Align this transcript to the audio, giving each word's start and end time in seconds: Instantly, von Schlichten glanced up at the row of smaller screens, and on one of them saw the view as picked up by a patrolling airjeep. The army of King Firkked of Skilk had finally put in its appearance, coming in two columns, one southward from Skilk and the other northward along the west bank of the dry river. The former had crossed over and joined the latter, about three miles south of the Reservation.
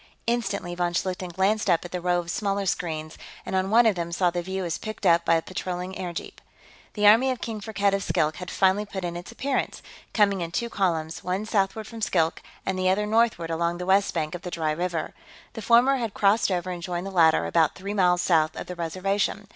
Instantly, 0.25 0.73
von 0.73 0.93
Schlichten 0.93 1.29
glanced 1.31 1.69
up 1.69 1.85
at 1.85 1.91
the 1.91 2.01
row 2.01 2.17
of 2.17 2.31
smaller 2.31 2.65
screens, 2.65 3.19
and 3.45 3.55
on 3.55 3.69
one 3.69 3.85
of 3.85 3.93
them 3.93 4.11
saw 4.11 4.31
the 4.31 4.41
view 4.41 4.65
as 4.65 4.79
picked 4.79 5.05
up 5.05 5.23
by 5.23 5.35
a 5.35 5.43
patrolling 5.43 5.93
airjeep. 5.93 6.39
The 6.93 7.05
army 7.05 7.29
of 7.29 7.39
King 7.39 7.61
Firkked 7.61 7.93
of 7.93 8.01
Skilk 8.01 8.37
had 8.37 8.49
finally 8.49 8.83
put 8.87 9.05
in 9.05 9.15
its 9.15 9.31
appearance, 9.31 9.83
coming 10.11 10.41
in 10.41 10.49
two 10.49 10.71
columns, 10.71 11.23
one 11.23 11.45
southward 11.45 11.85
from 11.85 12.01
Skilk 12.01 12.41
and 12.65 12.79
the 12.79 12.89
other 12.89 13.05
northward 13.05 13.51
along 13.51 13.77
the 13.77 13.85
west 13.85 14.11
bank 14.15 14.33
of 14.33 14.41
the 14.41 14.49
dry 14.49 14.71
river. 14.71 15.13
The 15.53 15.61
former 15.61 15.97
had 15.97 16.15
crossed 16.15 16.49
over 16.49 16.71
and 16.71 16.81
joined 16.81 17.05
the 17.05 17.11
latter, 17.11 17.45
about 17.45 17.75
three 17.75 17.93
miles 17.93 18.23
south 18.23 18.55
of 18.55 18.65
the 18.65 18.75
Reservation. 18.75 19.49